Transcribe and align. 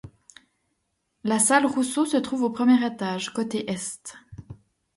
La 1.23 1.37
salle 1.37 1.67
Rousseau 1.67 2.07
se 2.07 2.17
trouve 2.17 2.41
au 2.41 2.49
premier 2.49 2.83
étage, 2.83 3.31
côté 3.33 3.69
est. 3.71 4.15